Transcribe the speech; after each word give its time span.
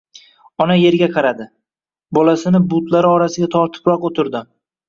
Ona 0.63 0.77
yerga 0.83 1.09
qaradi. 1.17 1.45
Bolasini 2.19 2.63
butlari 2.73 3.13
orasiga 3.13 3.51
tortibroq 3.59 4.09
o‘tirdi. 4.11 4.47